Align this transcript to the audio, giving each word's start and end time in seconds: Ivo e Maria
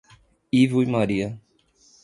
Ivo 0.51 0.81
e 0.81 0.87
Maria 0.87 1.39